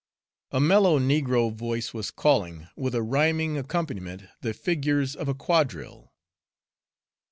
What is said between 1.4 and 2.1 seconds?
voice was